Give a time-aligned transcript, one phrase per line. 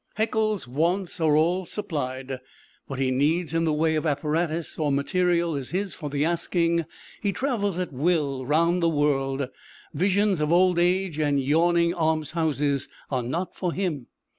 [0.15, 2.39] Haeckel's wants are all supplied;
[2.87, 6.85] what he needs in the way of apparatus or material is his for the asking;
[7.21, 9.51] he travels at will the round world over;
[9.93, 14.07] visions of old age and yawning almshouses are not for him.